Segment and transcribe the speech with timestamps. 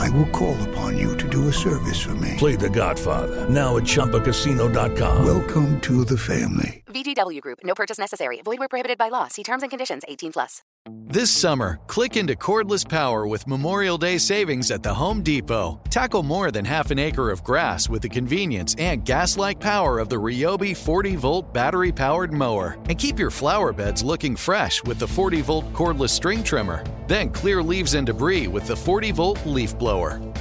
[0.00, 2.34] I will call upon you to do a service for me.
[2.38, 5.24] Play The Godfather now at ChumbaCasino.com.
[5.26, 6.82] Welcome to the family.
[6.86, 7.58] VGW Group.
[7.62, 8.40] No purchase necessary.
[8.42, 9.28] Void where prohibited by law.
[9.28, 10.02] See terms and conditions.
[10.08, 10.62] 18 plus.
[11.06, 15.80] This summer, click into cordless power with Memorial Day savings at the Home Depot.
[15.90, 20.08] Tackle more than half an acre of grass with the convenience and gas-like power of
[20.08, 22.78] the Ryobi 40-volt battery-powered mower.
[22.88, 26.82] And keep your flower beds looking fresh with the 40-volt cordless string trimmer.
[27.06, 29.89] Then clear leaves and debris with the 40-volt leaf blower.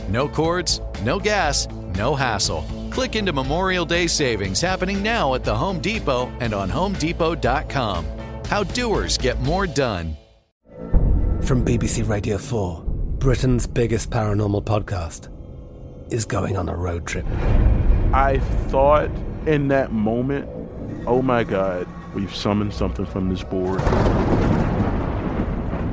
[0.10, 2.64] No cords, no gas, no hassle.
[2.92, 8.06] Click into Memorial Day savings happening now at the Home Depot and on HomeDepot.com.
[8.46, 10.16] How doers get more done.
[11.42, 12.84] From BBC Radio 4,
[13.18, 15.30] Britain's biggest paranormal podcast
[16.12, 17.26] is going on a road trip.
[18.14, 19.10] I thought
[19.46, 20.48] in that moment,
[21.08, 23.80] oh my God, we've summoned something from this board.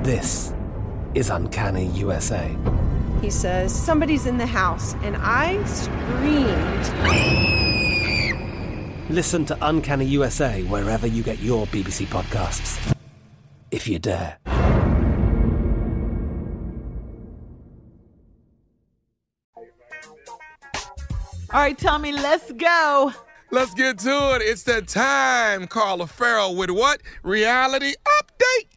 [0.04, 0.52] This
[1.14, 2.54] is Uncanny USA.
[3.20, 6.86] He says, Somebody's in the house, and I screamed.
[9.10, 12.94] Listen to Uncanny USA wherever you get your BBC podcasts,
[13.70, 14.38] if you dare.
[21.52, 23.12] All right, Tommy, let's go.
[23.50, 24.42] Let's get to it.
[24.42, 27.00] It's that time, Carla Ferrell, with what?
[27.22, 28.75] Reality update.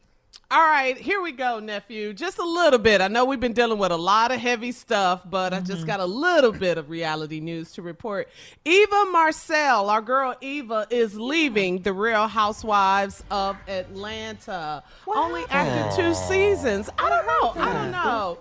[0.51, 2.11] All right, here we go, nephew.
[2.11, 3.01] Just a little bit.
[3.01, 5.63] I know we've been dealing with a lot of heavy stuff, but mm-hmm.
[5.63, 8.29] I just got a little bit of reality news to report.
[8.65, 14.81] Eva Marcille, our girl Eva, is leaving the Real Housewives of Atlanta.
[15.05, 16.89] Only after two seasons.
[16.97, 17.61] I don't know.
[17.61, 18.39] I don't know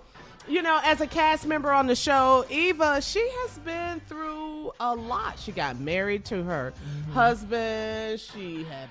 [0.49, 4.38] you know, as a cast member on the show, Eva, she has been through
[4.79, 5.39] a lot.
[5.39, 7.11] She got married to her mm-hmm.
[7.11, 8.19] husband.
[8.19, 8.89] She had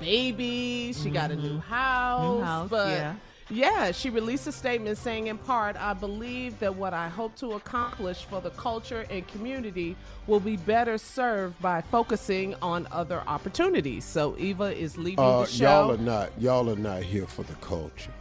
[0.00, 0.96] babies.
[0.98, 1.14] She mm-hmm.
[1.14, 2.38] got a new house.
[2.38, 3.14] New house, but yeah.
[3.52, 7.52] Yeah, she released a statement saying, in part, I believe that what I hope to
[7.52, 9.96] accomplish for the culture and community
[10.28, 14.04] will be better served by focusing on other opportunities.
[14.04, 15.64] So Eva is leaving uh, the show.
[15.64, 16.30] Y'all are not.
[16.40, 18.12] Y'all are not here for the culture.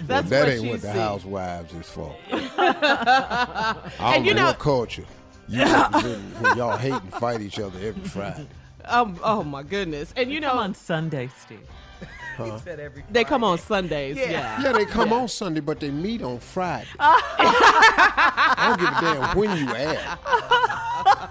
[0.00, 0.98] That's well, that what ain't what the see.
[0.98, 2.16] housewives is for.
[2.32, 5.04] I don't And you know, know- what culture.
[5.48, 8.46] You when, when y'all hate and fight each other every Friday.
[8.84, 10.12] Um, oh my goodness!
[10.16, 11.60] And you know, Come on Sunday, Steve.
[12.36, 12.58] Huh?
[12.58, 14.16] Said every they come on Sundays.
[14.16, 16.86] Yeah, Yeah, they come on Sunday, but they meet on Friday.
[17.00, 21.30] I don't give a damn when you at.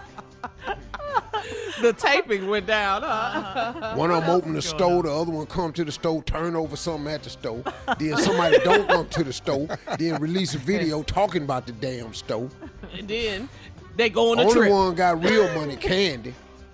[1.82, 3.94] the taping went down, huh?
[3.96, 6.76] One of them open the store, the other one come to the store, turn over
[6.76, 7.64] something at the store.
[8.00, 9.68] Then somebody don't come to the store,
[10.00, 12.50] then release a video talking about the damn store.
[12.98, 13.48] and then
[13.96, 14.72] they go on a Only trip.
[14.72, 16.34] one got real money, Kandi.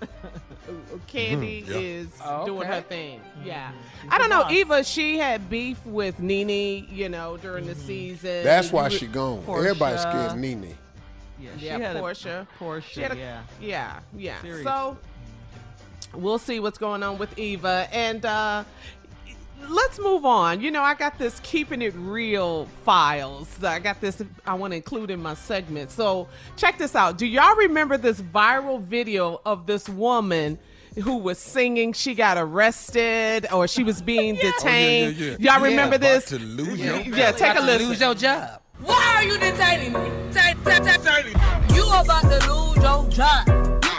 [1.08, 1.76] Kandi Mhm, yeah.
[1.76, 3.20] is Oh, doing her thing.
[3.44, 3.68] Yeah.
[3.70, 4.08] Mm-hmm.
[4.12, 4.48] I don't know.
[4.50, 8.42] Eva, she had beef with Nene, you know, during the season.
[8.44, 9.44] That's why she gone.
[9.48, 10.76] Everybody's scared of Nene.
[11.40, 12.46] Yeah, Yeah, she had a- Porsha.
[12.58, 13.42] Porsha, She had a- yeah.
[13.60, 14.40] Yeah, yeah.
[14.40, 14.64] Seriously.
[14.64, 14.96] So
[16.14, 17.88] we'll see what's going on with Eva.
[17.92, 18.64] And uh
[19.68, 20.60] let's move on.
[20.60, 23.62] You know, I got this keeping it real files.
[23.62, 25.90] I got this I want to include in my segment.
[25.90, 27.18] So check this out.
[27.18, 30.58] Do y'all remember this viral video of this woman?
[31.04, 31.94] Who was singing?
[31.94, 35.16] She got arrested, or she was being detained.
[35.16, 35.52] Oh, yeah, yeah, yeah.
[35.54, 36.26] Y'all remember Yeah, this?
[36.26, 37.88] to lose your yeah, take a About listen.
[37.88, 38.60] lose your job.
[38.84, 40.00] Why are you detaining me?
[41.74, 43.48] You about to lose your job.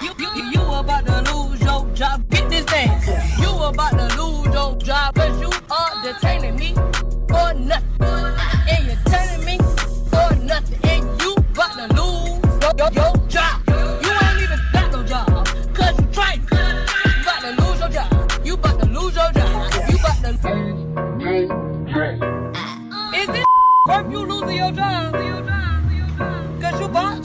[0.04, 2.30] You, you, you, you about to lose your job.
[2.30, 2.90] Get this thing.
[2.90, 3.40] ass.
[3.40, 5.50] You about to lose your job cause you
[24.92, 26.62] losing?
[26.62, 27.24] Cause you bought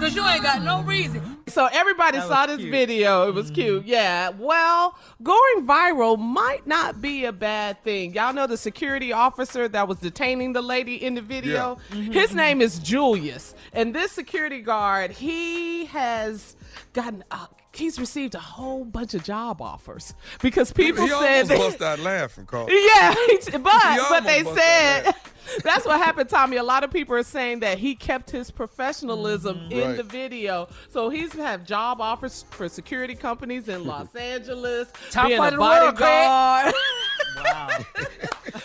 [0.00, 1.38] Cause you ain't got no reason.
[1.48, 2.70] So everybody That saw this cute.
[2.72, 3.28] video.
[3.28, 3.86] It was cute.
[3.86, 4.30] Yeah.
[4.30, 8.12] Well, going viral might not be a bad thing.
[8.12, 11.76] Y'all know the security officer that was detaining the lady in the video?
[11.92, 13.54] His name is Julius.
[13.72, 16.56] And this security guard, he has
[16.92, 21.48] gotten uh, he's received a whole bunch of job offers because people he said almost
[21.48, 22.66] that- bust out laughing, Carl.
[22.70, 25.14] yeah, he- but He but they almost bust out said
[25.62, 26.56] that's what happened, Tommy.
[26.56, 29.88] A lot of people are saying that he kept his professionalism in Mm-hmm.
[29.88, 29.96] Right.
[29.96, 35.38] the video, so he's have job offers for security companies in Los Angeles, Top being
[35.38, 36.74] fight a in the world, bodyguard.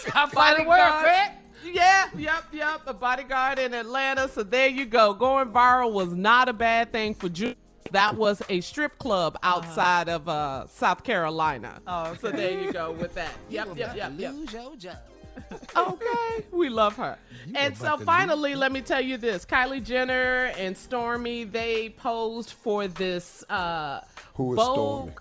[0.07, 1.31] Top fight in the world, Craig.
[1.73, 2.81] Yeah, yep, yep.
[2.88, 4.27] A bodyguard in Atlanta.
[4.29, 5.13] So there you go.
[5.13, 7.53] Going viral was not a bad thing for Ju.
[7.91, 11.81] That was a strip club outside of uh, South Carolina.
[11.88, 13.31] Oh, So there you go with that.
[13.50, 14.33] Yep, yep, yep, yep.
[14.33, 14.97] Lose your job.
[15.77, 17.18] okay, we love her.
[17.56, 22.88] And so finally, let me tell you this: Kylie Jenner and Stormi they posed for
[22.88, 23.44] this.
[23.50, 24.01] Uh,
[24.35, 25.13] Who is Vogue- Stormi?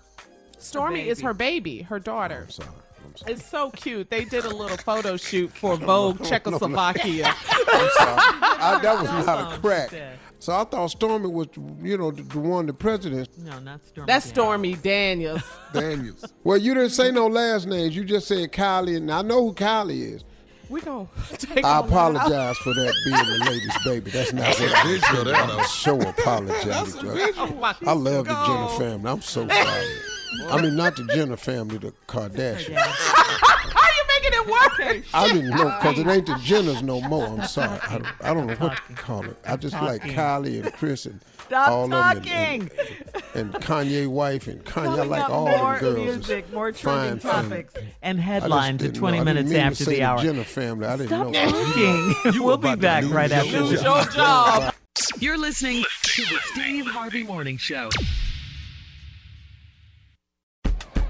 [0.59, 2.43] Stormi is her baby, her daughter.
[2.47, 2.69] I'm sorry.
[3.05, 3.31] I'm sorry.
[3.33, 4.09] It's so cute.
[4.09, 7.27] They did a little photo shoot for Vogue Czechoslovakia.
[7.27, 8.19] I'm sorry.
[8.61, 9.93] I, that was not a Sound crack.
[10.39, 10.45] Said.
[10.45, 11.47] So I thought Stormy was,
[11.81, 13.29] you know, the, the one, the president.
[13.39, 14.07] No, not Stormy.
[14.07, 14.33] That's Daniels.
[14.33, 15.43] Stormy Daniels.
[15.73, 16.25] Daniels.
[16.43, 17.95] Well, you didn't say no last names.
[17.95, 20.23] You just said Kylie, and I know who Kylie is.
[20.69, 21.07] We gonna
[21.37, 21.85] take I all out.
[21.87, 24.11] apologize for that being the lady's baby.
[24.11, 25.01] That's not what I did.
[25.01, 25.57] visual there, though.
[25.59, 27.33] I'm so apologetic.
[27.39, 29.11] Oh my I love the Jenner family.
[29.11, 29.87] I'm so sorry.
[30.47, 32.75] I mean, not the Jenner family, the Kardashians.
[34.49, 35.11] How you making it work?
[35.13, 37.27] I didn't know because it ain't the Jenners no more.
[37.27, 37.79] I'm sorry.
[37.83, 39.37] I, I don't know what to call it.
[39.45, 42.27] I just like Kylie and Kris and Stop all of them.
[42.27, 42.71] And,
[43.33, 44.99] and, and Kanye wife and Kanye.
[44.99, 45.97] I like all the girls.
[45.97, 47.73] music, more trending topics,
[48.03, 49.21] and I just headlines at didn't 20 know.
[49.21, 50.21] I didn't minutes mean to after say the hour.
[50.21, 50.85] Jenner family.
[50.85, 51.51] I didn't Stop know.
[51.51, 52.33] talking.
[52.33, 53.69] You we'll be back right after job.
[53.69, 53.83] this.
[53.83, 54.73] Your job.
[55.19, 57.89] You're listening to the Steve Harvey Morning Show.